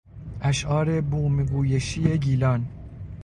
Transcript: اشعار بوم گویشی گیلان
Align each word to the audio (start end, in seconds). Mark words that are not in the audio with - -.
اشعار 0.41 1.01
بوم 1.01 1.43
گویشی 1.43 2.17
گیلان 2.19 2.65